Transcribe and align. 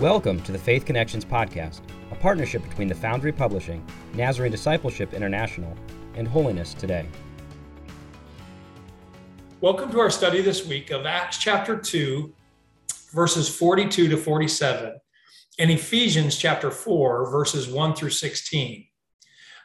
Welcome 0.00 0.40
to 0.44 0.52
the 0.52 0.58
Faith 0.58 0.84
Connections 0.84 1.24
Podcast, 1.24 1.80
a 2.12 2.14
partnership 2.14 2.62
between 2.62 2.86
the 2.86 2.94
Foundry 2.94 3.32
Publishing, 3.32 3.84
Nazarene 4.14 4.52
Discipleship 4.52 5.12
International, 5.12 5.76
and 6.14 6.28
Holiness 6.28 6.72
Today. 6.72 7.08
Welcome 9.60 9.90
to 9.90 9.98
our 9.98 10.08
study 10.08 10.40
this 10.40 10.64
week 10.64 10.92
of 10.92 11.04
Acts 11.04 11.38
chapter 11.38 11.76
2, 11.76 12.32
verses 13.12 13.48
42 13.48 14.06
to 14.10 14.16
47, 14.16 15.00
and 15.58 15.70
Ephesians 15.72 16.36
chapter 16.36 16.70
4, 16.70 17.28
verses 17.32 17.66
1 17.66 17.96
through 17.96 18.10
16. 18.10 18.86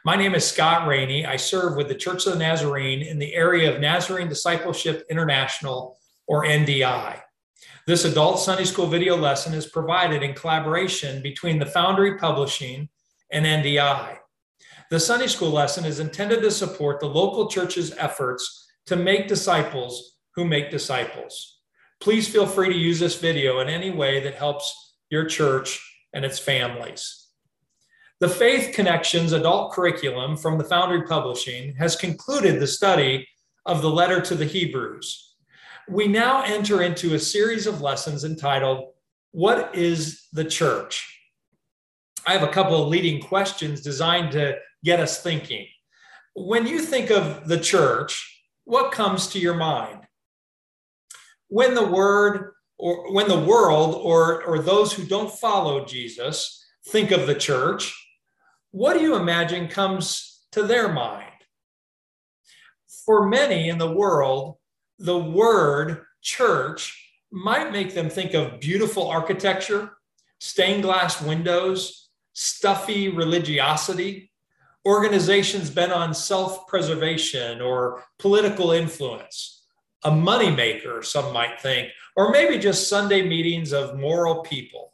My 0.04 0.16
name 0.16 0.34
is 0.34 0.44
Scott 0.44 0.88
Rainey. 0.88 1.24
I 1.24 1.36
serve 1.36 1.76
with 1.76 1.86
the 1.86 1.94
Church 1.94 2.26
of 2.26 2.32
the 2.32 2.40
Nazarene 2.40 3.02
in 3.02 3.20
the 3.20 3.36
area 3.36 3.72
of 3.72 3.80
Nazarene 3.80 4.28
Discipleship 4.28 5.06
International, 5.08 5.96
or 6.26 6.44
NDI. 6.44 7.20
This 7.86 8.06
adult 8.06 8.40
Sunday 8.40 8.64
school 8.64 8.86
video 8.86 9.14
lesson 9.14 9.52
is 9.52 9.66
provided 9.66 10.22
in 10.22 10.32
collaboration 10.32 11.20
between 11.20 11.58
the 11.58 11.66
Foundry 11.66 12.16
Publishing 12.16 12.88
and 13.30 13.44
NDI. 13.44 14.16
The 14.90 14.98
Sunday 14.98 15.26
school 15.26 15.50
lesson 15.50 15.84
is 15.84 16.00
intended 16.00 16.40
to 16.40 16.50
support 16.50 16.98
the 16.98 17.06
local 17.06 17.46
church's 17.46 17.92
efforts 17.98 18.66
to 18.86 18.96
make 18.96 19.28
disciples 19.28 20.16
who 20.34 20.46
make 20.46 20.70
disciples. 20.70 21.58
Please 22.00 22.26
feel 22.26 22.46
free 22.46 22.70
to 22.70 22.74
use 22.74 22.98
this 22.98 23.20
video 23.20 23.60
in 23.60 23.68
any 23.68 23.90
way 23.90 24.18
that 24.20 24.34
helps 24.34 24.96
your 25.10 25.26
church 25.26 25.78
and 26.14 26.24
its 26.24 26.38
families. 26.38 27.26
The 28.18 28.30
Faith 28.30 28.74
Connections 28.74 29.32
adult 29.32 29.72
curriculum 29.72 30.38
from 30.38 30.56
the 30.56 30.64
Foundry 30.64 31.02
Publishing 31.02 31.74
has 31.76 31.96
concluded 31.96 32.60
the 32.60 32.66
study 32.66 33.28
of 33.66 33.82
the 33.82 33.90
letter 33.90 34.22
to 34.22 34.34
the 34.34 34.46
Hebrews 34.46 35.23
we 35.88 36.06
now 36.06 36.42
enter 36.42 36.82
into 36.82 37.14
a 37.14 37.18
series 37.18 37.66
of 37.66 37.80
lessons 37.80 38.24
entitled, 38.24 38.92
What 39.32 39.74
is 39.74 40.26
the 40.32 40.44
Church? 40.44 41.10
I 42.26 42.32
have 42.32 42.42
a 42.42 42.52
couple 42.52 42.82
of 42.82 42.88
leading 42.88 43.20
questions 43.20 43.82
designed 43.82 44.32
to 44.32 44.56
get 44.82 45.00
us 45.00 45.22
thinking. 45.22 45.66
When 46.34 46.66
you 46.66 46.80
think 46.80 47.10
of 47.10 47.48
the 47.48 47.58
church, 47.58 48.42
what 48.64 48.92
comes 48.92 49.28
to 49.28 49.38
your 49.38 49.54
mind? 49.54 50.00
When 51.48 51.74
the 51.74 51.86
word 51.86 52.52
or 52.78 53.12
when 53.12 53.28
the 53.28 53.38
world 53.38 53.94
or, 53.94 54.42
or 54.44 54.58
those 54.58 54.92
who 54.92 55.04
don't 55.04 55.32
follow 55.32 55.84
Jesus 55.84 56.64
think 56.88 57.10
of 57.10 57.26
the 57.26 57.34
church, 57.34 57.94
what 58.72 58.94
do 58.94 59.00
you 59.00 59.14
imagine 59.16 59.68
comes 59.68 60.46
to 60.52 60.64
their 60.64 60.92
mind? 60.92 61.30
For 63.06 63.28
many 63.28 63.68
in 63.68 63.78
the 63.78 63.92
world, 63.92 64.56
the 64.98 65.18
word 65.18 66.04
church 66.22 67.00
might 67.30 67.72
make 67.72 67.94
them 67.94 68.08
think 68.08 68.34
of 68.34 68.60
beautiful 68.60 69.08
architecture, 69.08 69.92
stained 70.38 70.82
glass 70.82 71.20
windows, 71.20 72.08
stuffy 72.32 73.08
religiosity, 73.08 74.30
organizations 74.86 75.70
bent 75.70 75.92
on 75.92 76.14
self 76.14 76.66
preservation 76.66 77.60
or 77.60 78.04
political 78.18 78.70
influence, 78.72 79.64
a 80.04 80.10
moneymaker, 80.10 81.04
some 81.04 81.32
might 81.32 81.60
think, 81.60 81.88
or 82.16 82.30
maybe 82.30 82.58
just 82.58 82.88
Sunday 82.88 83.26
meetings 83.26 83.72
of 83.72 83.98
moral 83.98 84.42
people. 84.42 84.92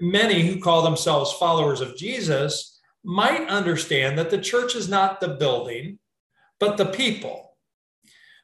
Many 0.00 0.42
who 0.42 0.60
call 0.60 0.82
themselves 0.82 1.32
followers 1.32 1.80
of 1.80 1.96
Jesus 1.96 2.80
might 3.04 3.48
understand 3.48 4.18
that 4.18 4.30
the 4.30 4.38
church 4.38 4.74
is 4.74 4.88
not 4.88 5.20
the 5.20 5.28
building, 5.28 5.98
but 6.60 6.76
the 6.76 6.86
people 6.86 7.51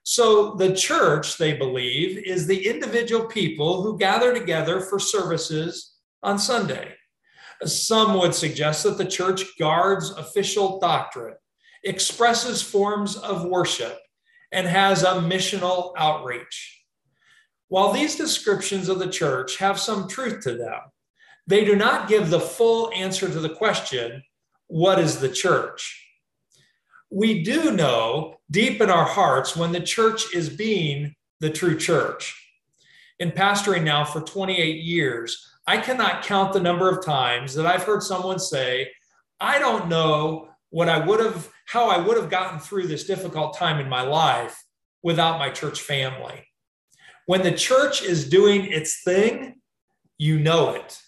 so 0.02 0.54
the 0.54 0.74
church, 0.74 1.36
they 1.36 1.52
believe, 1.52 2.18
is 2.18 2.46
the 2.46 2.66
individual 2.66 3.27
people 3.27 3.82
who 3.82 3.98
gather 3.98 4.32
together 4.32 4.80
for 4.80 4.98
services 4.98 5.94
on 6.22 6.38
Sunday. 6.38 6.94
Some 7.64 8.19
would 8.19 8.34
suggest 8.34 8.84
that 8.84 8.98
the 8.98 9.04
church 9.04 9.44
guards 9.58 10.10
official 10.10 10.78
doctrine, 10.78 11.34
expresses 11.84 12.62
forms 12.62 13.16
of 13.16 13.44
worship, 13.44 13.98
and 14.53 14.66
has 14.66 15.03
a 15.03 15.20
missional 15.20 15.92
outreach. 15.97 16.84
While 17.69 17.92
these 17.92 18.16
descriptions 18.16 18.88
of 18.88 18.98
the 18.98 19.10
church 19.10 19.59
have 19.59 19.78
some 19.78 20.09
truth 20.09 20.42
to 20.44 20.54
them, 20.54 20.80
they 21.47 21.65
do 21.65 21.76
not 21.76 22.09
give 22.09 22.30
the 22.30 22.41
full 22.41 22.91
answer 22.94 23.28
to 23.28 23.41
the 23.41 23.50
question 23.50 24.22
what 24.69 24.98
is 24.98 25.19
the 25.19 25.30
church? 25.30 26.07
We 27.10 27.42
do 27.42 27.72
know 27.72 28.36
deep 28.50 28.80
in 28.80 28.91
our 28.91 29.04
hearts 29.04 29.56
when 29.56 29.72
the 29.72 29.80
church 29.80 30.34
is 30.34 30.48
being 30.48 31.14
the 31.41 31.50
true 31.50 31.76
church. 31.78 32.34
In 33.19 33.30
pastoring 33.30 33.82
now 33.82 34.04
for 34.04 34.20
28 34.20 34.82
years, 34.82 35.44
I 35.66 35.78
cannot 35.78 36.22
count 36.22 36.52
the 36.52 36.60
number 36.60 36.91
of 36.91 37.04
times 37.04 37.54
that 37.54 37.66
I've 37.66 37.82
heard 37.82 38.02
someone 38.02 38.38
say, 38.38 38.91
I 39.41 39.58
don't 39.58 39.88
know 39.88 40.48
what 40.70 40.88
I 40.88 41.04
would 41.04 41.20
have, 41.20 41.50
how 41.66 41.88
I 41.88 41.98
would 41.98 42.16
have 42.16 42.30
gotten 42.30 42.58
through 42.58 42.86
this 42.86 43.04
difficult 43.04 43.56
time 43.56 43.78
in 43.78 43.88
my 43.88 44.02
life 44.02 44.62
without 45.02 45.38
my 45.38 45.50
church 45.50 45.80
family. 45.80 46.47
When 47.26 47.42
the 47.42 47.52
church 47.52 48.02
is 48.02 48.28
doing 48.28 48.66
its 48.66 49.02
thing, 49.02 49.60
you 50.16 50.38
know 50.38 50.70
it. 50.70 50.98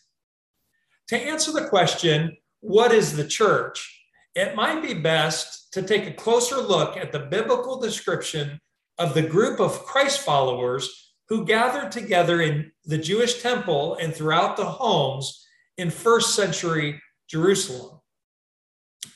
To 1.08 1.16
answer 1.16 1.52
the 1.52 1.68
question, 1.68 2.36
what 2.60 2.92
is 2.92 3.16
the 3.16 3.26
church? 3.26 3.99
It 4.34 4.54
might 4.54 4.82
be 4.82 4.94
best 4.94 5.72
to 5.72 5.82
take 5.82 6.06
a 6.06 6.12
closer 6.12 6.56
look 6.56 6.96
at 6.96 7.10
the 7.10 7.18
biblical 7.18 7.80
description 7.80 8.60
of 8.98 9.14
the 9.14 9.22
group 9.22 9.60
of 9.60 9.84
Christ 9.84 10.20
followers 10.20 11.14
who 11.28 11.44
gathered 11.44 11.90
together 11.90 12.42
in 12.42 12.70
the 12.84 12.98
Jewish 12.98 13.42
temple 13.42 13.96
and 13.96 14.14
throughout 14.14 14.56
the 14.56 14.64
homes 14.64 15.46
in 15.78 15.90
first 15.90 16.34
century 16.34 17.00
Jerusalem. 17.28 18.00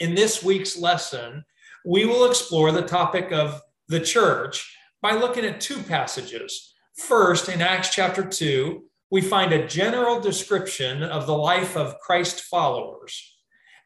In 0.01 0.15
this 0.15 0.43
week's 0.43 0.79
lesson, 0.79 1.45
we 1.85 2.07
will 2.07 2.29
explore 2.29 2.73
the 2.73 2.83
topic 2.83 3.31
of 3.33 3.61
the 3.89 4.01
church 4.01 4.77
by 5.03 5.13
looking 5.13 5.45
at 5.45 5.61
two 5.61 5.83
passages. 5.83 6.75
First, 6.97 7.49
in 7.49 7.61
Acts 7.61 7.91
chapter 7.91 8.25
2, 8.25 8.83
we 9.11 9.21
find 9.21 9.53
a 9.53 9.67
general 9.67 10.21
description 10.21 11.03
of 11.03 11.27
the 11.27 11.37
life 11.37 11.77
of 11.77 11.99
Christ 12.01 12.43
followers. 12.43 13.34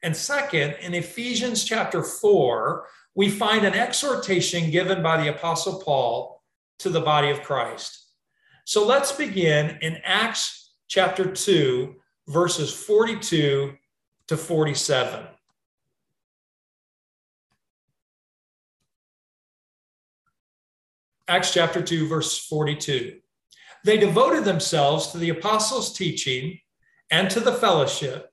And 0.03 0.17
second, 0.17 0.77
in 0.81 0.95
Ephesians 0.95 1.65
chapter 1.65 2.03
4, 2.03 2.87
we 3.15 3.29
find 3.29 3.65
an 3.65 3.75
exhortation 3.75 4.71
given 4.71 5.03
by 5.03 5.21
the 5.21 5.31
Apostle 5.31 5.83
Paul 5.83 6.43
to 6.79 6.89
the 6.89 7.01
body 7.01 7.31
of 7.31 7.43
Christ. 7.43 8.07
So 8.65 8.87
let's 8.87 9.11
begin 9.11 9.79
in 9.81 9.99
Acts 10.05 10.75
chapter 10.87 11.25
2, 11.33 11.97
verses 12.29 12.73
42 12.73 13.75
to 14.29 14.37
47. 14.37 15.27
Acts 21.27 21.53
chapter 21.53 21.83
2, 21.83 22.09
verse 22.09 22.47
42. 22.47 23.19
They 23.85 23.97
devoted 23.97 24.45
themselves 24.45 25.09
to 25.09 25.19
the 25.19 25.31
apostles' 25.31 25.93
teaching 25.93 26.61
and 27.11 27.29
to 27.31 27.41
the 27.41 27.53
fellowship 27.53 28.33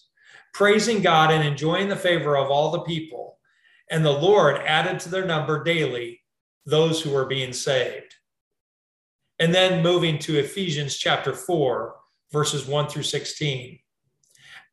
praising 0.53 1.01
God 1.01 1.31
and 1.31 1.47
enjoying 1.47 1.89
the 1.89 1.95
favor 1.95 2.37
of 2.37 2.49
all 2.49 2.71
the 2.71 2.81
people. 2.81 3.37
And 3.89 4.05
the 4.05 4.11
Lord 4.11 4.57
added 4.65 4.99
to 5.01 5.09
their 5.09 5.25
number 5.25 5.63
daily 5.63 6.21
those 6.65 7.01
who 7.01 7.11
were 7.11 7.25
being 7.25 7.53
saved. 7.53 8.15
And 9.39 9.53
then 9.53 9.83
moving 9.83 10.19
to 10.19 10.39
Ephesians 10.39 10.97
chapter 10.97 11.33
4, 11.33 11.95
verses 12.31 12.67
1 12.67 12.87
through 12.87 13.03
16. 13.03 13.79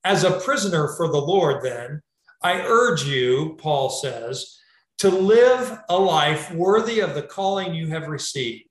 As 0.05 0.25
a 0.25 0.41
prisoner 0.41 0.95
for 0.97 1.09
the 1.09 1.21
Lord, 1.21 1.63
then, 1.63 2.03
I 2.43 2.61
urge 2.61 3.05
you, 3.05 3.57
Paul 3.59 3.91
says, 3.91 4.59
to 4.99 5.09
live 5.09 5.79
a 5.89 5.99
life 5.99 6.53
worthy 6.53 7.01
of 7.01 7.15
the 7.15 7.23
calling 7.23 7.75
you 7.75 7.89
have 7.89 8.09
received. 8.09 8.69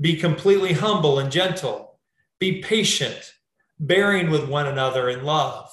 Be 0.00 0.16
completely 0.16 0.72
humble 0.72 1.18
and 1.18 1.32
gentle. 1.32 1.98
Be 2.38 2.60
patient, 2.60 3.32
bearing 3.78 4.30
with 4.30 4.48
one 4.48 4.66
another 4.66 5.08
in 5.08 5.24
love 5.24 5.72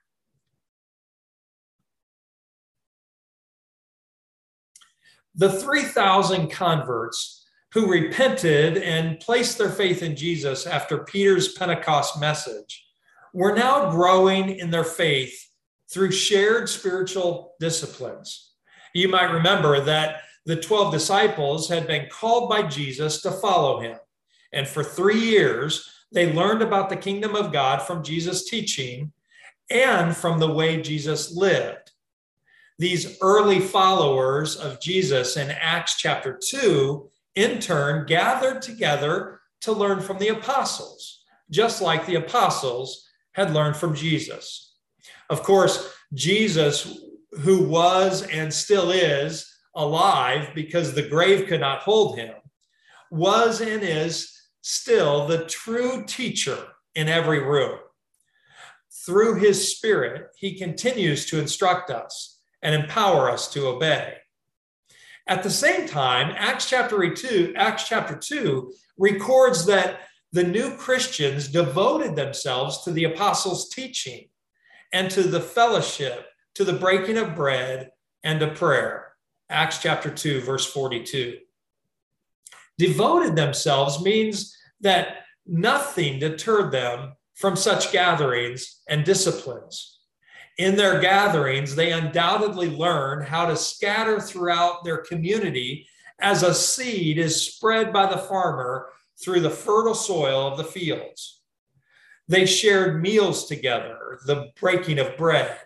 The 5.35 5.51
3,000 5.51 6.49
converts 6.51 7.45
who 7.73 7.89
repented 7.89 8.77
and 8.77 9.19
placed 9.19 9.57
their 9.57 9.69
faith 9.69 10.03
in 10.03 10.15
Jesus 10.15 10.67
after 10.67 11.05
Peter's 11.05 11.53
Pentecost 11.53 12.19
message 12.19 12.85
were 13.33 13.55
now 13.55 13.89
growing 13.89 14.57
in 14.57 14.71
their 14.71 14.83
faith 14.83 15.49
through 15.89 16.11
shared 16.11 16.67
spiritual 16.67 17.55
disciplines. 17.59 18.51
You 18.93 19.07
might 19.07 19.31
remember 19.31 19.79
that 19.81 20.21
the 20.45 20.57
12 20.57 20.91
disciples 20.91 21.69
had 21.69 21.87
been 21.87 22.09
called 22.09 22.49
by 22.49 22.63
Jesus 22.63 23.21
to 23.21 23.31
follow 23.31 23.79
him. 23.79 23.97
And 24.51 24.67
for 24.67 24.83
three 24.83 25.19
years, 25.19 25.89
they 26.11 26.33
learned 26.33 26.61
about 26.61 26.89
the 26.89 26.97
kingdom 26.97 27.35
of 27.35 27.53
God 27.53 27.81
from 27.81 28.03
Jesus' 28.03 28.49
teaching 28.49 29.13
and 29.69 30.15
from 30.15 30.39
the 30.39 30.51
way 30.51 30.81
Jesus 30.81 31.33
lived. 31.33 31.80
These 32.81 33.19
early 33.21 33.59
followers 33.59 34.55
of 34.55 34.81
Jesus 34.81 35.37
in 35.37 35.51
Acts 35.51 35.97
chapter 35.97 36.39
2 36.43 37.11
in 37.35 37.59
turn 37.59 38.07
gathered 38.07 38.63
together 38.63 39.41
to 39.59 39.71
learn 39.71 39.99
from 40.01 40.17
the 40.17 40.29
apostles, 40.29 41.23
just 41.51 41.83
like 41.83 42.07
the 42.07 42.15
apostles 42.15 43.07
had 43.33 43.53
learned 43.53 43.77
from 43.77 43.93
Jesus. 43.93 44.77
Of 45.29 45.43
course, 45.43 45.93
Jesus, 46.15 47.03
who 47.41 47.67
was 47.67 48.23
and 48.23 48.51
still 48.51 48.89
is 48.89 49.47
alive 49.75 50.49
because 50.55 50.95
the 50.95 51.07
grave 51.07 51.47
could 51.47 51.61
not 51.61 51.81
hold 51.81 52.17
him, 52.17 52.33
was 53.11 53.61
and 53.61 53.83
is 53.83 54.35
still 54.61 55.27
the 55.27 55.45
true 55.45 56.03
teacher 56.07 56.57
in 56.95 57.07
every 57.07 57.43
room. 57.43 57.77
Through 59.05 59.35
his 59.35 59.77
spirit, 59.77 60.29
he 60.35 60.57
continues 60.57 61.27
to 61.27 61.39
instruct 61.39 61.91
us 61.91 62.30
and 62.61 62.75
empower 62.75 63.29
us 63.29 63.47
to 63.53 63.67
obey. 63.67 64.15
At 65.27 65.43
the 65.43 65.49
same 65.49 65.87
time, 65.87 66.33
Acts 66.37 66.69
chapter 66.69 67.13
2, 67.13 67.53
Acts 67.55 67.87
chapter 67.87 68.15
2 68.15 68.73
records 68.97 69.65
that 69.65 70.01
the 70.31 70.43
new 70.43 70.75
Christians 70.75 71.47
devoted 71.47 72.15
themselves 72.15 72.83
to 72.83 72.91
the 72.91 73.05
apostles' 73.05 73.69
teaching 73.69 74.29
and 74.93 75.09
to 75.11 75.23
the 75.23 75.41
fellowship, 75.41 76.25
to 76.55 76.63
the 76.63 76.73
breaking 76.73 77.17
of 77.17 77.35
bread 77.35 77.91
and 78.23 78.39
to 78.39 78.47
prayer. 78.47 79.13
Acts 79.49 79.79
chapter 79.79 80.09
2, 80.09 80.41
verse 80.41 80.65
42. 80.65 81.37
Devoted 82.77 83.35
themselves 83.35 84.01
means 84.01 84.57
that 84.79 85.17
nothing 85.45 86.19
deterred 86.19 86.71
them 86.71 87.13
from 87.35 87.55
such 87.55 87.91
gatherings 87.91 88.81
and 88.87 89.03
disciplines. 89.03 90.00
In 90.57 90.75
their 90.75 90.99
gatherings, 90.99 91.75
they 91.75 91.91
undoubtedly 91.91 92.69
learn 92.69 93.23
how 93.23 93.45
to 93.45 93.55
scatter 93.55 94.19
throughout 94.19 94.83
their 94.83 94.97
community 94.97 95.87
as 96.19 96.43
a 96.43 96.53
seed 96.53 97.17
is 97.17 97.41
spread 97.41 97.91
by 97.91 98.05
the 98.05 98.17
farmer 98.17 98.89
through 99.23 99.39
the 99.39 99.49
fertile 99.49 99.95
soil 99.95 100.47
of 100.47 100.57
the 100.57 100.63
fields. 100.63 101.41
They 102.27 102.45
shared 102.45 103.01
meals 103.01 103.45
together, 103.45 104.19
the 104.25 104.51
breaking 104.59 104.99
of 104.99 105.17
bread, 105.17 105.57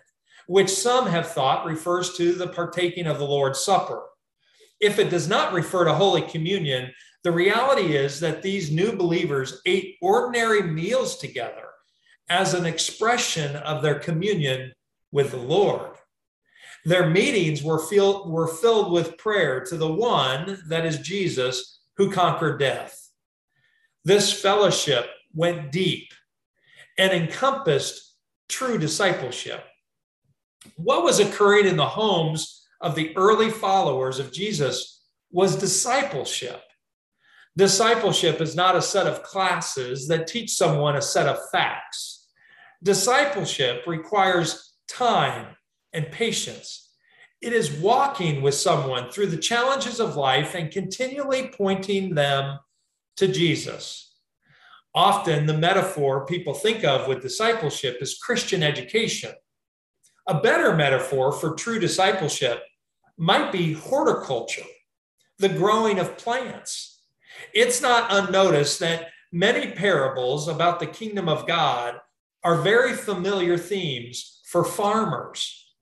which 0.46 0.70
some 0.70 1.06
have 1.06 1.30
thought 1.30 1.66
refers 1.66 2.14
to 2.14 2.32
the 2.32 2.48
partaking 2.48 3.06
of 3.06 3.18
the 3.18 3.26
Lord's 3.26 3.60
Supper. 3.60 4.02
If 4.80 4.98
it 4.98 5.10
does 5.10 5.28
not 5.28 5.52
refer 5.52 5.84
to 5.84 5.94
Holy 5.94 6.22
Communion, 6.22 6.92
the 7.22 7.32
reality 7.32 7.96
is 7.96 8.20
that 8.20 8.42
these 8.42 8.70
new 8.70 8.92
believers 8.92 9.60
ate 9.66 9.96
ordinary 10.00 10.62
meals 10.62 11.18
together 11.18 11.68
as 12.28 12.54
an 12.54 12.66
expression 12.66 13.56
of 13.56 13.82
their 13.82 13.98
communion 13.98 14.72
with 15.12 15.30
the 15.30 15.36
Lord. 15.36 15.92
Their 16.84 17.10
meetings 17.10 17.62
were 17.62 17.78
filled, 17.78 18.30
were 18.30 18.46
filled 18.48 18.92
with 18.92 19.18
prayer 19.18 19.64
to 19.64 19.76
the 19.76 19.92
one 19.92 20.62
that 20.68 20.86
is 20.86 20.98
Jesus 20.98 21.80
who 21.96 22.12
conquered 22.12 22.58
death. 22.58 23.10
This 24.04 24.32
fellowship 24.32 25.06
went 25.34 25.72
deep 25.72 26.12
and 26.98 27.12
encompassed 27.12 28.14
true 28.48 28.78
discipleship. 28.78 29.64
What 30.76 31.02
was 31.02 31.18
occurring 31.18 31.66
in 31.66 31.76
the 31.76 31.86
homes 31.86 32.66
of 32.80 32.94
the 32.94 33.16
early 33.16 33.50
followers 33.50 34.18
of 34.18 34.32
Jesus 34.32 35.04
was 35.30 35.56
discipleship. 35.56 36.62
Discipleship 37.56 38.40
is 38.40 38.54
not 38.54 38.76
a 38.76 38.82
set 38.82 39.06
of 39.06 39.22
classes 39.22 40.06
that 40.08 40.26
teach 40.26 40.52
someone 40.52 40.96
a 40.96 41.02
set 41.02 41.26
of 41.26 41.38
facts. 41.50 42.28
Discipleship 42.82 43.82
requires 43.86 44.65
time 44.88 45.56
and 45.92 46.10
patience. 46.10 46.90
It 47.40 47.52
is 47.52 47.72
walking 47.72 48.42
with 48.42 48.54
someone 48.54 49.10
through 49.10 49.26
the 49.26 49.36
challenges 49.36 50.00
of 50.00 50.16
life 50.16 50.54
and 50.54 50.70
continually 50.70 51.52
pointing 51.56 52.14
them 52.14 52.58
to 53.16 53.28
Jesus. 53.28 54.14
Often, 54.94 55.46
the 55.46 55.58
metaphor 55.58 56.24
people 56.24 56.54
think 56.54 56.82
of 56.82 57.06
with 57.06 57.22
discipleship 57.22 57.98
is 58.00 58.18
Christian 58.18 58.62
education. 58.62 59.32
A 60.26 60.40
better 60.40 60.74
metaphor 60.74 61.32
for 61.32 61.54
true 61.54 61.78
discipleship 61.78 62.62
might 63.18 63.52
be 63.52 63.74
horticulture, 63.74 64.62
the 65.38 65.50
growing 65.50 65.98
of 65.98 66.16
plants. 66.16 67.02
It's 67.52 67.82
not 67.82 68.12
unnoticed 68.12 68.80
that 68.80 69.08
many 69.30 69.72
parables 69.72 70.48
about 70.48 70.80
the 70.80 70.86
kingdom 70.86 71.28
of 71.28 71.46
God 71.46 72.00
are 72.42 72.62
very 72.62 72.94
familiar 72.94 73.58
themes 73.58 74.35
for 74.46 74.64
farmers. 74.64 75.74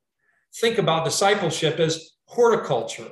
Think 0.61 0.79
about 0.79 1.05
discipleship 1.05 1.79
as 1.79 2.13
horticulture. 2.27 3.11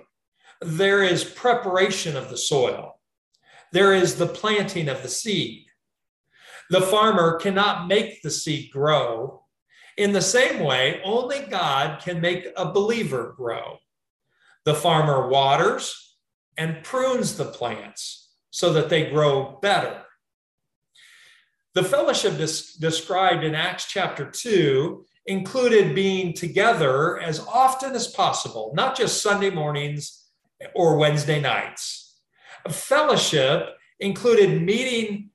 There 0.60 1.02
is 1.02 1.24
preparation 1.24 2.16
of 2.16 2.30
the 2.30 2.36
soil, 2.36 2.98
there 3.72 3.94
is 3.94 4.16
the 4.16 4.26
planting 4.26 4.88
of 4.88 5.02
the 5.02 5.08
seed. 5.08 5.66
The 6.70 6.80
farmer 6.80 7.38
cannot 7.38 7.86
make 7.86 8.22
the 8.22 8.30
seed 8.30 8.70
grow. 8.70 9.44
In 9.98 10.12
the 10.12 10.22
same 10.22 10.60
way, 10.60 11.02
only 11.04 11.40
God 11.40 12.00
can 12.00 12.20
make 12.20 12.46
a 12.56 12.72
believer 12.72 13.34
grow. 13.36 13.76
The 14.64 14.74
farmer 14.74 15.28
waters 15.28 16.16
and 16.56 16.82
prunes 16.82 17.36
the 17.36 17.44
plants 17.44 18.30
so 18.50 18.72
that 18.72 18.88
they 18.88 19.10
grow 19.10 19.58
better. 19.60 20.02
The 21.74 21.84
fellowship 21.84 22.38
des- 22.38 22.78
described 22.80 23.44
in 23.44 23.54
Acts 23.54 23.86
chapter 23.86 24.30
2 24.30 25.04
included 25.26 25.94
being 25.94 26.32
together 26.32 27.20
as 27.20 27.40
often 27.40 27.94
as 27.94 28.08
possible, 28.08 28.72
not 28.74 28.96
just 28.96 29.22
Sunday 29.22 29.50
mornings 29.50 30.24
or 30.74 30.96
Wednesday 30.96 31.40
nights. 31.40 32.20
Fellowship 32.68 33.68
included 34.00 34.62
meeting 34.62 35.30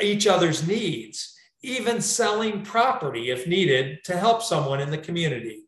each 0.00 0.26
other's 0.26 0.66
needs, 0.66 1.36
even 1.62 2.00
selling 2.00 2.62
property 2.62 3.30
if 3.30 3.46
needed 3.46 3.98
to 4.04 4.16
help 4.16 4.42
someone 4.42 4.80
in 4.80 4.90
the 4.90 4.98
community. 4.98 5.62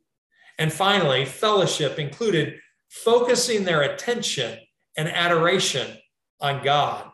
And 0.58 0.72
finally, 0.72 1.24
fellowship 1.24 1.98
included 1.98 2.58
focusing 2.88 3.64
their 3.64 3.82
attention 3.82 4.58
and 4.96 5.08
adoration 5.08 5.96
on 6.40 6.62
God. 6.62 7.10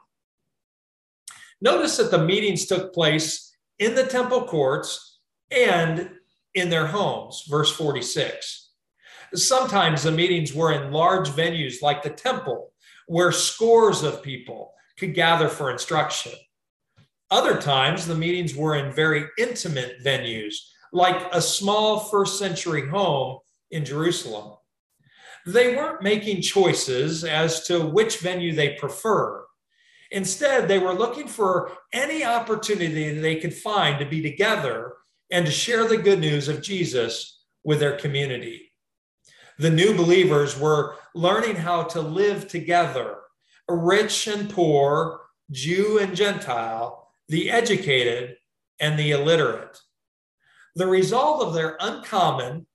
Notice 1.60 1.96
that 1.96 2.10
the 2.10 2.24
meetings 2.24 2.66
took 2.66 2.92
place 2.92 3.54
in 3.78 3.94
the 3.94 4.06
temple 4.06 4.44
courts 4.44 5.20
and 5.50 6.10
in 6.60 6.70
their 6.70 6.86
homes, 6.86 7.44
verse 7.48 7.70
46. 7.72 8.70
Sometimes 9.34 10.02
the 10.02 10.12
meetings 10.12 10.54
were 10.54 10.72
in 10.72 10.92
large 10.92 11.28
venues 11.28 11.82
like 11.82 12.02
the 12.02 12.10
temple, 12.10 12.72
where 13.06 13.32
scores 13.32 14.02
of 14.02 14.22
people 14.22 14.72
could 14.98 15.14
gather 15.14 15.48
for 15.48 15.70
instruction. 15.70 16.32
Other 17.30 17.60
times, 17.60 18.06
the 18.06 18.14
meetings 18.14 18.54
were 18.54 18.76
in 18.76 18.92
very 18.92 19.26
intimate 19.36 20.02
venues, 20.02 20.54
like 20.92 21.28
a 21.32 21.42
small 21.42 22.00
first 22.00 22.38
century 22.38 22.88
home 22.88 23.38
in 23.70 23.84
Jerusalem. 23.84 24.56
They 25.46 25.76
weren't 25.76 26.02
making 26.02 26.42
choices 26.42 27.24
as 27.24 27.66
to 27.66 27.80
which 27.80 28.18
venue 28.18 28.54
they 28.54 28.74
prefer. 28.74 29.44
Instead, 30.10 30.68
they 30.68 30.78
were 30.78 30.94
looking 30.94 31.28
for 31.28 31.72
any 31.92 32.24
opportunity 32.24 33.18
they 33.18 33.36
could 33.36 33.54
find 33.54 33.98
to 33.98 34.06
be 34.06 34.22
together 34.22 34.94
and 35.30 35.46
to 35.46 35.52
share 35.52 35.86
the 35.86 35.96
good 35.96 36.20
news 36.20 36.48
of 36.48 36.62
Jesus 36.62 37.42
with 37.64 37.80
their 37.80 37.96
community. 37.96 38.72
The 39.58 39.70
new 39.70 39.94
believers 39.94 40.58
were 40.58 40.96
learning 41.14 41.56
how 41.56 41.82
to 41.84 42.00
live 42.00 42.48
together, 42.48 43.16
rich 43.68 44.26
and 44.26 44.48
poor, 44.48 45.22
Jew 45.50 45.98
and 45.98 46.14
Gentile, 46.14 47.08
the 47.28 47.50
educated 47.50 48.36
and 48.80 48.98
the 48.98 49.10
illiterate. 49.10 49.78
The 50.76 50.86
result 50.86 51.42
of 51.42 51.54
their 51.54 51.76
uncommon, 51.80 52.66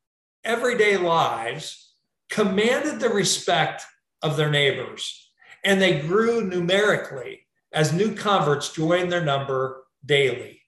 everyday 0.43 0.98
lives 0.98 1.93
commanded 2.29 3.00
the 3.00 3.10
respect 3.10 3.83
of 4.22 4.36
their 4.36 4.50
neighbors, 4.50 5.31
and 5.63 5.81
they 5.81 6.00
grew 6.00 6.43
numerically 6.43 7.48
as 7.72 7.93
new 7.93 8.13
converts 8.13 8.74
joined 8.74 9.12
their 9.12 9.24
number 9.24 9.83
daily. 10.05 10.62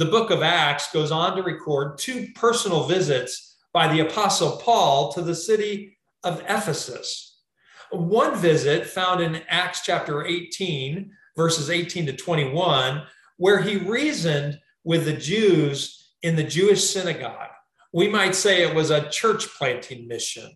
The 0.00 0.06
book 0.06 0.30
of 0.30 0.42
Acts 0.42 0.90
goes 0.94 1.12
on 1.12 1.36
to 1.36 1.42
record 1.42 1.98
two 1.98 2.28
personal 2.34 2.84
visits 2.84 3.58
by 3.70 3.86
the 3.86 4.00
Apostle 4.00 4.52
Paul 4.56 5.12
to 5.12 5.20
the 5.20 5.34
city 5.34 5.98
of 6.24 6.40
Ephesus. 6.48 7.42
One 7.90 8.34
visit 8.34 8.86
found 8.86 9.20
in 9.20 9.42
Acts 9.46 9.82
chapter 9.82 10.24
18, 10.24 11.12
verses 11.36 11.68
18 11.68 12.06
to 12.06 12.14
21, 12.14 13.02
where 13.36 13.60
he 13.60 13.76
reasoned 13.76 14.58
with 14.84 15.04
the 15.04 15.12
Jews 15.12 16.12
in 16.22 16.34
the 16.34 16.44
Jewish 16.44 16.82
synagogue. 16.82 17.50
We 17.92 18.08
might 18.08 18.34
say 18.34 18.62
it 18.62 18.74
was 18.74 18.88
a 18.88 19.10
church 19.10 19.48
planting 19.58 20.08
mission. 20.08 20.50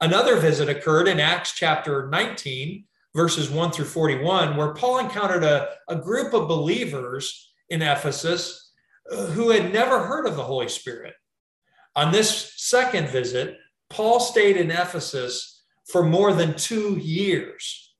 Another 0.00 0.36
visit 0.36 0.70
occurred 0.70 1.08
in 1.08 1.20
Acts 1.20 1.52
chapter 1.52 2.08
19, 2.08 2.86
verses 3.14 3.50
1 3.50 3.72
through 3.72 3.84
41, 3.84 4.56
where 4.56 4.72
Paul 4.72 5.00
encountered 5.00 5.44
a, 5.44 5.68
a 5.88 5.96
group 5.96 6.32
of 6.32 6.48
believers 6.48 7.52
in 7.70 7.82
Ephesus 7.82 8.66
who 9.08 9.50
had 9.50 9.72
never 9.72 10.06
heard 10.06 10.26
of 10.26 10.36
the 10.36 10.44
Holy 10.44 10.68
Spirit. 10.68 11.14
On 11.94 12.12
this 12.12 12.52
second 12.56 13.08
visit, 13.08 13.58
Paul 13.88 14.20
stayed 14.20 14.56
in 14.56 14.70
Ephesus 14.70 15.64
for 15.86 16.02
more 16.02 16.32
than 16.32 16.56
two 16.56 16.96
years. 16.96 17.94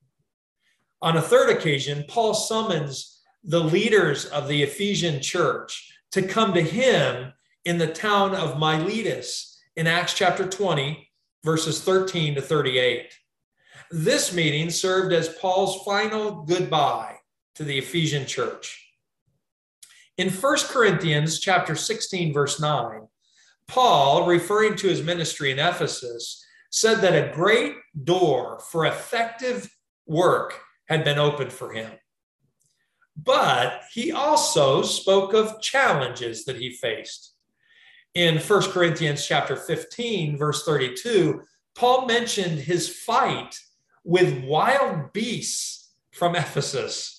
On 1.00 1.16
a 1.16 1.22
third 1.22 1.50
occasion, 1.50 2.04
Paul 2.08 2.34
summons 2.34 3.20
the 3.44 3.62
leaders 3.62 4.24
of 4.26 4.48
the 4.48 4.62
Ephesian 4.62 5.22
church 5.22 5.92
to 6.10 6.22
come 6.22 6.52
to 6.54 6.62
him 6.62 7.32
in 7.64 7.78
the 7.78 7.86
town 7.86 8.34
of 8.34 8.58
Miletus 8.58 9.60
in 9.76 9.86
Acts 9.86 10.14
chapter 10.14 10.46
20, 10.46 11.08
verses 11.44 11.82
13 11.82 12.34
to 12.34 12.42
38. 12.42 13.12
This 13.90 14.34
meeting 14.34 14.70
served 14.70 15.12
as 15.12 15.28
Paul's 15.28 15.84
final 15.84 16.42
goodbye 16.42 17.16
to 17.54 17.62
the 17.62 17.78
Ephesian 17.78 18.26
church. 18.26 18.85
In 20.18 20.30
1 20.30 20.56
Corinthians 20.68 21.40
chapter 21.40 21.76
16 21.76 22.32
verse 22.32 22.58
9, 22.58 23.06
Paul, 23.68 24.26
referring 24.26 24.76
to 24.76 24.88
his 24.88 25.02
ministry 25.02 25.50
in 25.50 25.58
Ephesus, 25.58 26.42
said 26.70 27.00
that 27.00 27.12
a 27.14 27.34
great 27.34 27.74
door 28.04 28.60
for 28.70 28.86
effective 28.86 29.68
work 30.06 30.58
had 30.86 31.04
been 31.04 31.18
opened 31.18 31.52
for 31.52 31.72
him. 31.72 31.92
But 33.16 33.82
he 33.92 34.12
also 34.12 34.82
spoke 34.82 35.34
of 35.34 35.60
challenges 35.60 36.44
that 36.44 36.56
he 36.56 36.70
faced. 36.70 37.34
In 38.14 38.38
1 38.38 38.62
Corinthians 38.70 39.26
chapter 39.26 39.56
15 39.56 40.38
verse 40.38 40.64
32, 40.64 41.42
Paul 41.74 42.06
mentioned 42.06 42.58
his 42.58 42.88
fight 42.88 43.58
with 44.02 44.44
wild 44.44 45.12
beasts 45.12 45.92
from 46.12 46.36
Ephesus 46.36 47.15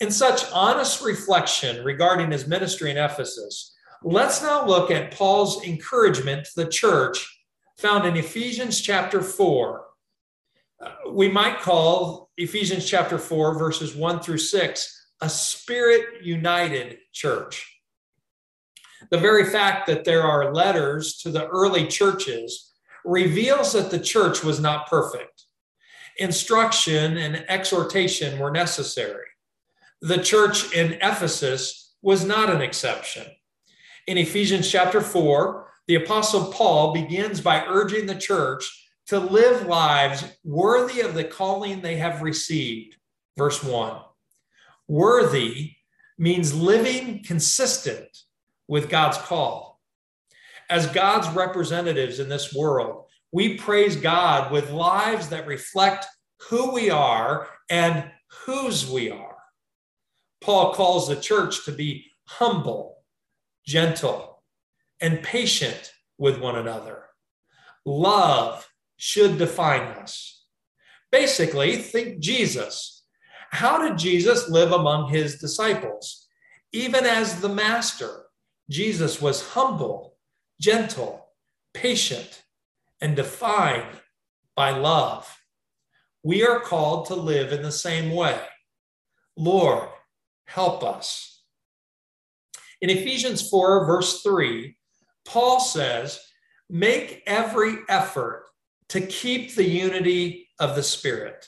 in 0.00 0.10
such 0.10 0.50
honest 0.52 1.02
reflection 1.02 1.84
regarding 1.84 2.30
his 2.30 2.46
ministry 2.46 2.90
in 2.90 2.96
Ephesus, 2.96 3.74
let's 4.02 4.42
now 4.42 4.66
look 4.66 4.90
at 4.90 5.12
Paul's 5.12 5.62
encouragement 5.64 6.46
to 6.46 6.64
the 6.64 6.70
church 6.70 7.38
found 7.78 8.06
in 8.06 8.16
Ephesians 8.16 8.80
chapter 8.80 9.22
4. 9.22 9.84
Uh, 10.82 10.90
we 11.12 11.28
might 11.28 11.60
call 11.60 12.30
Ephesians 12.36 12.88
chapter 12.88 13.18
4, 13.18 13.58
verses 13.58 13.94
1 13.94 14.20
through 14.20 14.38
6, 14.38 15.08
a 15.20 15.28
spirit 15.28 16.22
united 16.22 16.98
church. 17.12 17.66
The 19.10 19.18
very 19.18 19.44
fact 19.44 19.86
that 19.86 20.04
there 20.04 20.22
are 20.22 20.54
letters 20.54 21.18
to 21.18 21.30
the 21.30 21.46
early 21.48 21.86
churches 21.86 22.72
reveals 23.04 23.72
that 23.72 23.90
the 23.90 23.98
church 23.98 24.42
was 24.44 24.60
not 24.60 24.88
perfect. 24.88 25.44
Instruction 26.18 27.16
and 27.16 27.44
exhortation 27.48 28.38
were 28.38 28.50
necessary 28.50 29.29
the 30.00 30.18
church 30.18 30.72
in 30.72 30.94
Ephesus 30.94 31.94
was 32.02 32.24
not 32.24 32.50
an 32.50 32.62
exception. 32.62 33.26
In 34.06 34.18
Ephesians 34.18 34.70
chapter 34.70 35.00
4, 35.00 35.68
the 35.86 35.96
Apostle 35.96 36.52
Paul 36.52 36.92
begins 36.92 37.40
by 37.40 37.64
urging 37.66 38.06
the 38.06 38.14
church 38.14 38.88
to 39.06 39.18
live 39.18 39.66
lives 39.66 40.24
worthy 40.44 41.00
of 41.00 41.14
the 41.14 41.24
calling 41.24 41.80
they 41.80 41.96
have 41.96 42.22
received. 42.22 42.96
Verse 43.36 43.62
1 43.62 43.96
Worthy 44.88 45.72
means 46.18 46.54
living 46.54 47.22
consistent 47.24 48.08
with 48.68 48.88
God's 48.88 49.18
call. 49.18 49.80
As 50.68 50.86
God's 50.86 51.28
representatives 51.30 52.20
in 52.20 52.28
this 52.28 52.54
world, 52.54 53.06
we 53.32 53.56
praise 53.56 53.96
God 53.96 54.52
with 54.52 54.70
lives 54.70 55.28
that 55.28 55.46
reflect 55.46 56.06
who 56.48 56.72
we 56.72 56.90
are 56.90 57.48
and 57.68 58.10
whose 58.46 58.88
we 58.88 59.10
are. 59.10 59.39
Paul 60.50 60.74
calls 60.74 61.06
the 61.06 61.14
church 61.14 61.64
to 61.64 61.70
be 61.70 62.06
humble, 62.24 63.04
gentle, 63.64 64.42
and 65.00 65.22
patient 65.22 65.92
with 66.18 66.40
one 66.40 66.56
another. 66.56 67.04
Love 67.86 68.68
should 68.96 69.38
define 69.38 69.82
us. 69.82 70.44
Basically, 71.12 71.76
think 71.76 72.18
Jesus. 72.18 73.04
How 73.52 73.80
did 73.80 73.96
Jesus 73.96 74.48
live 74.48 74.72
among 74.72 75.10
his 75.10 75.38
disciples? 75.38 76.26
Even 76.72 77.06
as 77.06 77.40
the 77.40 77.48
master, 77.48 78.24
Jesus 78.68 79.22
was 79.22 79.50
humble, 79.50 80.16
gentle, 80.60 81.28
patient, 81.74 82.42
and 83.00 83.14
defined 83.14 84.00
by 84.56 84.70
love. 84.70 85.32
We 86.24 86.44
are 86.44 86.58
called 86.58 87.06
to 87.06 87.14
live 87.14 87.52
in 87.52 87.62
the 87.62 87.70
same 87.70 88.10
way. 88.10 88.40
Lord, 89.36 89.88
help 90.50 90.82
us. 90.82 91.42
In 92.80 92.90
Ephesians 92.90 93.48
4, 93.48 93.86
verse 93.86 94.22
3, 94.22 94.76
Paul 95.24 95.60
says, 95.60 96.18
Make 96.68 97.22
every 97.26 97.76
effort 97.88 98.46
to 98.88 99.00
keep 99.00 99.54
the 99.54 99.68
unity 99.68 100.48
of 100.58 100.74
the 100.74 100.82
Spirit. 100.82 101.46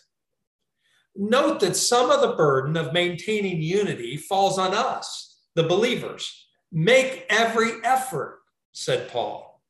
Note 1.17 1.61
that 1.61 1.77
some 1.77 2.11
of 2.11 2.21
the 2.21 2.37
burden 2.37 2.77
of 2.77 2.93
maintaining 2.93 3.61
unity 3.61 4.17
falls 4.17 4.59
on 4.59 4.73
us, 4.73 5.41
the 5.57 5.65
believers. 5.65 6.47
Make 6.71 7.27
every 7.29 7.73
effort, 7.85 8.41
said 8.73 9.11
Paul. 9.11 9.63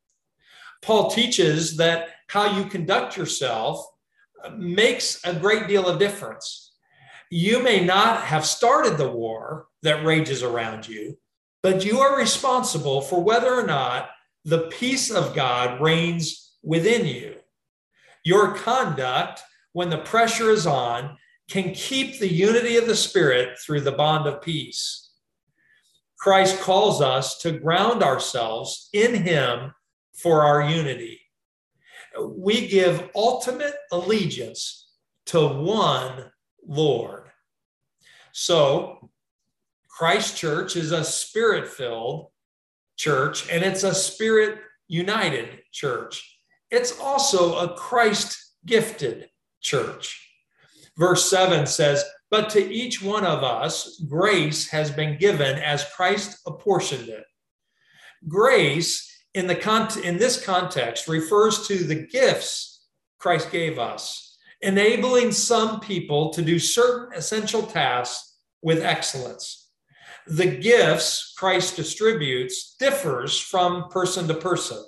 Paul 0.83 1.11
teaches 1.11 1.77
that 1.79 2.09
how 2.29 2.59
you 2.59 2.65
conduct 2.67 3.17
yourself 3.17 3.85
uh, 4.45 4.51
makes 4.57 5.25
a 5.25 5.35
great 5.35 5.69
deal 5.69 5.87
of 5.87 5.99
difference. 5.99 6.72
You 7.35 7.63
may 7.63 7.83
not 7.83 8.25
have 8.25 8.45
started 8.45 8.99
the 8.99 9.09
war 9.09 9.69
that 9.83 10.05
rages 10.05 10.43
around 10.43 10.87
you, 10.87 11.17
but 11.63 11.83
you 11.83 11.99
are 12.01 12.19
responsible 12.19 13.01
for 13.01 13.25
whether 13.25 13.55
or 13.55 13.67
not 13.67 14.11
the 14.45 14.69
peace 14.69 15.11
of 15.11 15.35
God 15.35 15.81
reigns 15.81 16.53
within 16.63 17.07
you. 17.07 17.37
Your 18.23 18.55
conduct, 18.55 19.41
when 19.73 19.89
the 19.89 19.97
pressure 19.97 20.51
is 20.51 20.67
on, 20.67 21.17
can 21.49 21.73
keep 21.73 22.19
the 22.19 22.31
unity 22.31 22.77
of 22.77 22.87
the 22.87 22.95
Spirit 22.95 23.59
through 23.61 23.81
the 23.81 23.93
bond 23.93 24.27
of 24.27 24.43
peace. 24.43 25.13
Christ 26.19 26.61
calls 26.61 27.01
us 27.01 27.39
to 27.39 27.59
ground 27.59 28.03
ourselves 28.03 28.91
in 28.93 29.15
Him 29.15 29.73
for 30.13 30.43
our 30.43 30.69
unity. 30.69 31.19
We 32.23 32.69
give 32.69 33.09
ultimate 33.17 33.77
allegiance 33.91 34.91
to 35.29 35.49
one 35.49 36.31
Lord. 36.67 37.22
So, 38.33 39.11
Christ 39.89 40.37
Church 40.37 40.75
is 40.77 40.91
a 40.91 41.05
spirit 41.05 41.69
filled 41.69 42.29
church 42.97 43.49
and 43.51 43.63
it's 43.63 43.85
a 43.85 43.95
spirit 43.95 44.59
united 44.89 45.61
church. 45.73 46.39
It's 46.71 46.99
also 46.99 47.59
a 47.59 47.75
Christ 47.75 48.55
gifted 48.65 49.29
church. 49.61 50.29
Verse 50.97 51.29
7 51.29 51.67
says, 51.67 52.05
But 52.31 52.51
to 52.51 52.73
each 52.73 53.03
one 53.03 53.25
of 53.25 53.43
us, 53.43 54.03
grace 54.09 54.69
has 54.71 54.91
been 54.91 55.19
given 55.19 55.59
as 55.59 55.91
Christ 55.97 56.41
apportioned 56.47 57.09
it. 57.09 57.25
Grace 58.29 59.09
in, 59.35 59.47
the 59.47 59.57
con- 59.57 59.89
in 60.05 60.19
this 60.19 60.43
context 60.43 61.09
refers 61.09 61.67
to 61.69 61.85
the 61.85 62.07
gifts 62.07 62.87
Christ 63.19 63.51
gave 63.51 63.79
us, 63.79 64.32
enabling 64.63 65.33
some 65.33 65.81
people 65.81 66.31
to 66.31 66.43
do 66.43 66.59
certain 66.59 67.17
essential 67.17 67.63
tasks 67.63 68.39
with 68.63 68.83
excellence. 68.83 69.71
The 70.27 70.47
gifts 70.47 71.35
Christ 71.37 71.77
distributes 71.77 72.77
differs 72.79 73.39
from 73.39 73.89
person 73.91 74.29
to 74.29 74.35
person. 74.35 74.83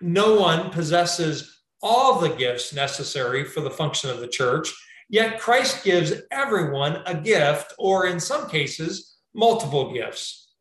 No 0.00 0.40
one 0.40 0.70
possesses 0.70 1.62
all 1.82 2.20
the 2.20 2.28
gifts 2.28 2.72
necessary 2.72 3.44
for 3.44 3.60
the 3.60 3.70
function 3.70 4.08
of 4.08 4.20
the 4.20 4.28
church, 4.28 4.72
yet 5.08 5.40
Christ 5.40 5.82
gives 5.82 6.12
everyone 6.30 7.02
a 7.06 7.14
gift, 7.14 7.74
or 7.76 8.06
in 8.06 8.20
some 8.20 8.48
cases, 8.48 9.16
multiple 9.34 9.92
gifts. 9.92 10.54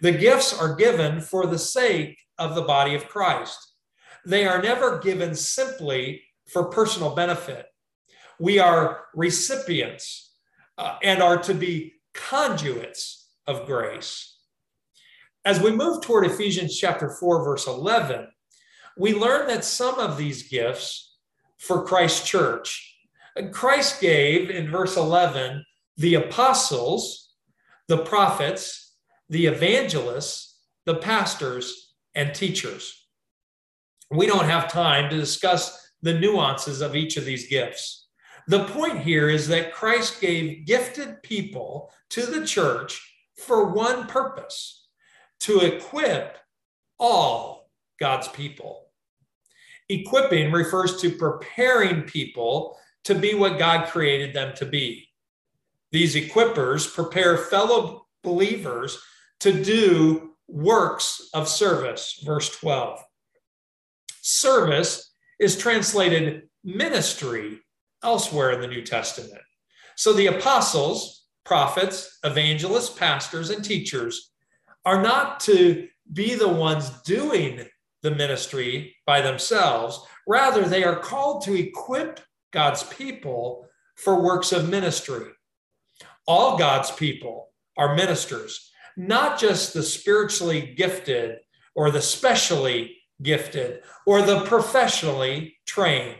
The 0.00 0.12
gifts 0.12 0.56
are 0.56 0.76
given 0.76 1.20
for 1.20 1.46
the 1.46 1.58
sake 1.58 2.18
of 2.38 2.54
the 2.54 2.62
body 2.62 2.94
of 2.94 3.08
Christ. 3.08 3.74
They 4.24 4.46
are 4.46 4.62
never 4.62 4.98
given 4.98 5.34
simply 5.34 6.22
for 6.52 6.64
personal 6.64 7.14
benefit. 7.14 7.66
We 8.40 8.58
are 8.58 9.04
recipients 9.14 10.32
uh, 10.78 10.96
and 11.02 11.22
are 11.22 11.36
to 11.42 11.52
be 11.52 11.92
conduits 12.14 13.28
of 13.46 13.66
grace. 13.66 14.38
As 15.44 15.60
we 15.60 15.72
move 15.72 16.00
toward 16.00 16.24
Ephesians 16.24 16.78
chapter 16.78 17.10
4, 17.10 17.44
verse 17.44 17.66
11, 17.66 18.28
we 18.96 19.14
learn 19.14 19.46
that 19.48 19.64
some 19.64 19.98
of 19.98 20.16
these 20.16 20.48
gifts 20.48 21.18
for 21.58 21.84
Christ's 21.84 22.26
church, 22.26 22.96
Christ 23.52 24.00
gave 24.00 24.48
in 24.48 24.70
verse 24.70 24.96
11 24.96 25.62
the 25.98 26.14
apostles, 26.14 27.34
the 27.88 28.04
prophets, 28.04 28.94
the 29.28 29.46
evangelists, 29.46 30.60
the 30.86 30.96
pastors, 30.96 31.94
and 32.14 32.34
teachers. 32.34 33.06
We 34.10 34.26
don't 34.26 34.46
have 34.46 34.72
time 34.72 35.10
to 35.10 35.16
discuss 35.16 35.90
the 36.00 36.18
nuances 36.18 36.80
of 36.80 36.96
each 36.96 37.18
of 37.18 37.26
these 37.26 37.46
gifts. 37.46 37.99
The 38.50 38.64
point 38.64 38.98
here 38.98 39.28
is 39.28 39.46
that 39.46 39.72
Christ 39.72 40.20
gave 40.20 40.66
gifted 40.66 41.22
people 41.22 41.92
to 42.08 42.26
the 42.26 42.44
church 42.44 43.00
for 43.36 43.66
one 43.66 44.08
purpose 44.08 44.88
to 45.42 45.60
equip 45.60 46.36
all 46.98 47.70
God's 48.00 48.26
people. 48.26 48.86
Equipping 49.88 50.50
refers 50.50 51.00
to 51.00 51.12
preparing 51.12 52.02
people 52.02 52.76
to 53.04 53.14
be 53.14 53.34
what 53.34 53.56
God 53.56 53.86
created 53.86 54.34
them 54.34 54.52
to 54.56 54.66
be. 54.66 55.06
These 55.92 56.16
equippers 56.16 56.92
prepare 56.92 57.36
fellow 57.36 58.08
believers 58.24 59.00
to 59.38 59.62
do 59.62 60.32
works 60.48 61.30
of 61.34 61.46
service, 61.46 62.20
verse 62.24 62.50
12. 62.58 62.98
Service 64.22 65.12
is 65.38 65.56
translated 65.56 66.48
ministry 66.64 67.60
elsewhere 68.02 68.52
in 68.52 68.60
the 68.60 68.66
New 68.66 68.82
Testament. 68.82 69.42
So 69.96 70.12
the 70.12 70.28
apostles, 70.28 71.26
prophets, 71.44 72.18
evangelists, 72.24 72.90
pastors, 72.90 73.50
and 73.50 73.64
teachers 73.64 74.32
are 74.84 75.02
not 75.02 75.40
to 75.40 75.88
be 76.12 76.34
the 76.34 76.48
ones 76.48 76.90
doing 77.02 77.66
the 78.02 78.10
ministry 78.10 78.96
by 79.06 79.20
themselves. 79.20 80.00
Rather, 80.26 80.62
they 80.64 80.84
are 80.84 80.98
called 80.98 81.44
to 81.44 81.54
equip 81.54 82.20
God's 82.52 82.82
people 82.84 83.66
for 83.96 84.22
works 84.22 84.52
of 84.52 84.68
ministry. 84.68 85.26
All 86.26 86.56
God's 86.56 86.90
people 86.90 87.50
are 87.76 87.94
ministers 87.94 88.70
not 88.96 89.38
just 89.38 89.72
the 89.72 89.82
spiritually 89.82 90.74
gifted 90.76 91.38
or 91.74 91.90
the 91.90 92.02
specially 92.02 92.96
gifted 93.22 93.82
or 94.06 94.22
the 94.22 94.40
professionally 94.44 95.56
trained. 95.66 96.16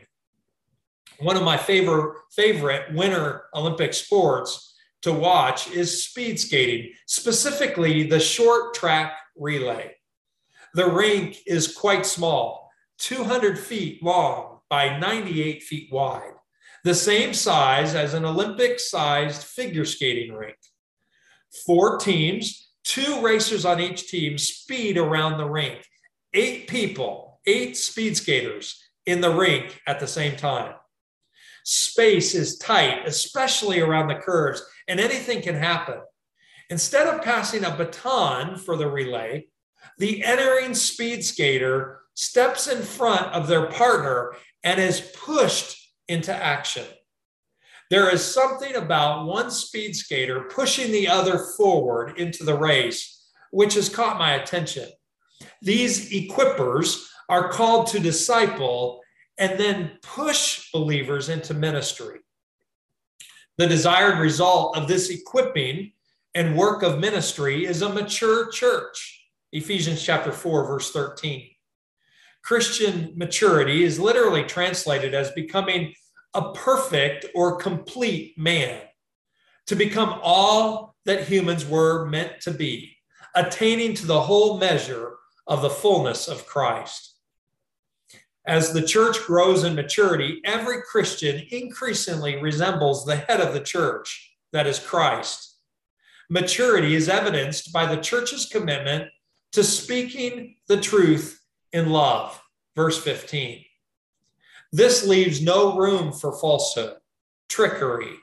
One 1.21 1.37
of 1.37 1.43
my 1.43 1.59
favorite 1.59 2.17
favorite 2.33 2.95
winter 2.95 3.45
Olympic 3.55 3.93
sports 3.93 4.75
to 5.03 5.13
watch 5.13 5.71
is 5.71 6.05
speed 6.05 6.41
skating, 6.41 6.93
specifically 7.07 8.05
the 8.05 8.21
short 8.21 8.75
track 8.75 9.15
relay. 9.37 9.97
The 10.75 10.89
rink 10.89 11.39
is 11.47 11.75
quite 11.75 12.07
small, 12.07 12.71
200 12.99 13.59
feet 13.59 14.03
long 14.03 14.61
by 14.71 14.99
98 14.99 15.63
feet 15.63 15.89
wide, 15.93 16.33
the 16.85 16.95
same 16.95 17.35
size 17.35 17.95
as 17.95 18.15
an 18.15 18.25
Olympic 18.25 18.81
sized 18.81 19.43
figure 19.43 19.85
skating 19.85 20.33
rink. 20.33 20.57
Four 21.67 21.99
teams, 21.99 22.71
two 22.85 23.21
racers 23.21 23.67
on 23.67 23.81
each 23.81 24.09
team, 24.09 24.39
speed 24.39 24.97
around 24.97 25.37
the 25.37 25.49
rink. 25.49 25.85
Eight 26.33 26.69
people, 26.69 27.41
eight 27.47 27.77
speed 27.77 28.17
skaters 28.17 28.83
in 29.05 29.21
the 29.21 29.35
rink 29.35 29.83
at 29.87 30.01
the 30.01 30.07
same 30.07 30.37
time. 30.37 30.75
Space 31.65 32.35
is 32.35 32.59
tight, 32.59 33.07
especially 33.07 33.81
around 33.81 34.09
the 34.09 34.15
curves, 34.15 34.63
and 34.89 34.99
anything 35.01 35.43
can 35.43 35.55
happen. 35.55 36.01
Instead 36.71 37.07
of 37.07 37.23
passing 37.23 37.65
a 37.65 37.77
baton 37.77 38.57
for 38.57 38.77
the 38.77 38.89
relay, 38.89 39.47
the 39.99 40.25
entering 40.25 40.75
speed 40.75 41.25
skater 41.25 42.01
steps 42.15 42.69
in 42.69 42.83
front 42.83 43.33
of 43.33 43.49
their 43.49 43.67
partner 43.67 44.35
and 44.63 44.81
is 44.81 45.01
pushed 45.01 45.77
into 46.09 46.35
action. 46.35 46.85
There 47.91 48.13
is 48.13 48.25
something 48.25 48.77
about 48.77 49.27
one 49.27 49.51
speed 49.51 49.97
skater 49.97 50.43
pushing 50.45 50.93
the 50.93 51.09
other 51.09 51.39
forward 51.57 52.19
into 52.19 52.45
the 52.45 52.57
race, 52.57 53.29
which 53.51 53.75
has 53.75 53.89
caught 53.89 54.19
my 54.19 54.35
attention. 54.35 54.89
These 55.63 56.13
equippers 56.13 57.05
are 57.29 57.49
called 57.49 57.89
to 57.89 57.99
disciple 57.99 59.01
and 59.41 59.59
then 59.59 59.93
push 60.03 60.71
believers 60.71 61.31
into 61.31 61.55
ministry. 61.55 62.21
The 63.57 63.67
desired 63.67 64.19
result 64.19 64.77
of 64.77 64.87
this 64.87 65.11
equipping 65.11 65.93
and 66.35 66.57
work 66.57 66.83
of 66.83 67.01
ministry 67.01 67.65
is 67.65 67.83
a 67.83 67.89
mature 67.89 68.51
church. 68.51 69.29
Ephesians 69.53 70.03
chapter 70.03 70.31
4, 70.31 70.67
verse 70.67 70.93
13. 70.93 71.49
Christian 72.43 73.13
maturity 73.17 73.83
is 73.83 73.99
literally 73.99 74.45
translated 74.45 75.15
as 75.15 75.31
becoming 75.33 75.95
a 76.35 76.53
perfect 76.53 77.27
or 77.35 77.57
complete 77.57 78.39
man, 78.39 78.81
to 79.67 79.75
become 79.75 80.21
all 80.23 80.95
that 81.07 81.25
humans 81.25 81.67
were 81.67 82.07
meant 82.07 82.41
to 82.43 82.51
be, 82.51 82.97
attaining 83.35 83.95
to 83.95 84.07
the 84.07 84.21
whole 84.21 84.59
measure 84.59 85.17
of 85.47 85.63
the 85.63 85.71
fullness 85.71 86.29
of 86.29 86.47
Christ. 86.47 87.10
As 88.47 88.73
the 88.73 88.83
church 88.83 89.19
grows 89.27 89.65
in 89.65 89.75
maturity, 89.75 90.41
every 90.45 90.83
Christian 90.83 91.47
increasingly 91.51 92.41
resembles 92.41 93.05
the 93.05 93.17
head 93.17 93.41
of 93.41 93.53
the 93.53 93.61
church, 93.61 94.35
that 94.53 94.67
is 94.67 94.79
Christ. 94.79 95.57
Maturity 96.31 96.95
is 96.95 97.09
evidenced 97.09 97.73
by 97.73 97.87
the 97.87 98.01
church's 98.01 98.47
commitment 98.47 99.09
to 99.53 99.63
speaking 99.63 100.57
the 100.69 100.81
truth 100.81 101.41
in 101.73 101.91
love. 101.91 102.41
Verse 102.77 103.03
15. 103.03 103.65
This 104.73 105.07
leaves 105.07 105.43
no 105.43 105.77
room 105.77 106.13
for 106.13 106.33
falsehood, 106.33 106.97
trickery, 107.49 108.15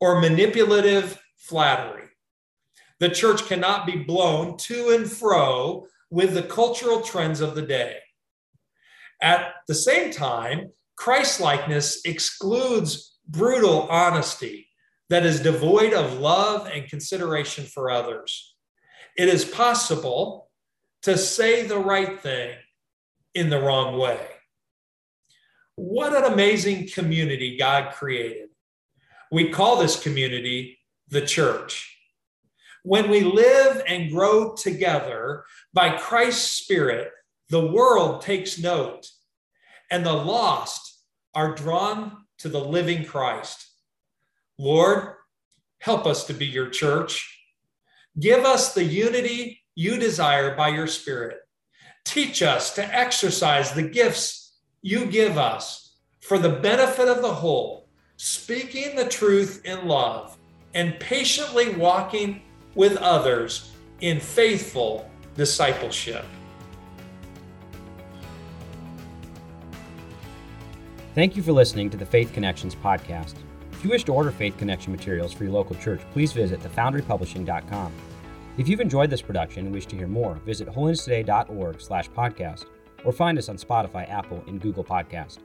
or 0.00 0.20
manipulative 0.20 1.20
flattery. 1.36 2.04
The 2.98 3.10
church 3.10 3.44
cannot 3.46 3.84
be 3.84 3.96
blown 3.96 4.56
to 4.58 4.90
and 4.90 5.10
fro 5.10 5.86
with 6.08 6.34
the 6.34 6.44
cultural 6.44 7.02
trends 7.02 7.40
of 7.40 7.54
the 7.54 7.62
day. 7.62 7.98
At 9.20 9.54
the 9.66 9.74
same 9.74 10.12
time, 10.12 10.72
Christlikeness 10.96 12.02
excludes 12.04 13.18
brutal 13.26 13.82
honesty 13.88 14.68
that 15.08 15.24
is 15.24 15.40
devoid 15.40 15.92
of 15.92 16.18
love 16.18 16.68
and 16.72 16.88
consideration 16.88 17.64
for 17.64 17.90
others. 17.90 18.54
It 19.16 19.28
is 19.28 19.44
possible 19.44 20.50
to 21.02 21.16
say 21.16 21.66
the 21.66 21.78
right 21.78 22.20
thing 22.20 22.56
in 23.34 23.50
the 23.50 23.60
wrong 23.60 23.98
way. 23.98 24.20
What 25.76 26.16
an 26.16 26.32
amazing 26.32 26.88
community 26.88 27.56
God 27.56 27.92
created. 27.92 28.48
We 29.30 29.50
call 29.50 29.76
this 29.76 30.02
community 30.02 30.78
the 31.08 31.20
church. 31.20 31.92
When 32.82 33.10
we 33.10 33.20
live 33.20 33.82
and 33.86 34.10
grow 34.10 34.54
together 34.54 35.44
by 35.74 35.96
Christ's 35.98 36.50
Spirit, 36.50 37.10
the 37.48 37.66
world 37.66 38.22
takes 38.22 38.58
note 38.58 39.08
and 39.90 40.04
the 40.04 40.12
lost 40.12 41.00
are 41.34 41.54
drawn 41.54 42.24
to 42.38 42.48
the 42.48 42.60
living 42.60 43.04
Christ. 43.04 43.66
Lord, 44.58 45.14
help 45.80 46.06
us 46.06 46.24
to 46.26 46.34
be 46.34 46.46
your 46.46 46.68
church. 46.68 47.32
Give 48.18 48.44
us 48.44 48.74
the 48.74 48.84
unity 48.84 49.62
you 49.74 49.98
desire 49.98 50.56
by 50.56 50.68
your 50.68 50.86
Spirit. 50.86 51.38
Teach 52.04 52.42
us 52.42 52.74
to 52.74 52.94
exercise 52.94 53.72
the 53.72 53.82
gifts 53.82 54.58
you 54.82 55.06
give 55.06 55.36
us 55.38 55.96
for 56.20 56.38
the 56.38 56.48
benefit 56.48 57.08
of 57.08 57.22
the 57.22 57.32
whole, 57.32 57.88
speaking 58.16 58.96
the 58.96 59.08
truth 59.08 59.62
in 59.64 59.86
love 59.86 60.38
and 60.74 60.98
patiently 60.98 61.74
walking 61.74 62.42
with 62.74 62.96
others 62.96 63.72
in 64.00 64.20
faithful 64.20 65.10
discipleship. 65.34 66.24
Thank 71.16 71.34
you 71.34 71.42
for 71.42 71.52
listening 71.52 71.88
to 71.88 71.96
the 71.96 72.04
Faith 72.04 72.34
Connections 72.34 72.74
podcast. 72.74 73.36
If 73.72 73.82
you 73.82 73.88
wish 73.88 74.04
to 74.04 74.12
order 74.12 74.30
Faith 74.30 74.58
Connection 74.58 74.92
materials 74.92 75.32
for 75.32 75.44
your 75.44 75.52
local 75.54 75.74
church, 75.76 76.02
please 76.12 76.34
visit 76.34 76.60
thefoundrypublishing.com. 76.60 77.90
If 78.58 78.68
you've 78.68 78.80
enjoyed 78.82 79.08
this 79.08 79.22
production 79.22 79.64
and 79.64 79.74
wish 79.74 79.86
to 79.86 79.96
hear 79.96 80.08
more, 80.08 80.34
visit 80.44 80.68
holinesstoday.org 80.68 81.80
slash 81.80 82.10
podcast 82.10 82.66
or 83.02 83.12
find 83.12 83.38
us 83.38 83.48
on 83.48 83.56
Spotify, 83.56 84.06
Apple, 84.10 84.44
and 84.46 84.60
Google 84.60 84.84
Podcast. 84.84 85.38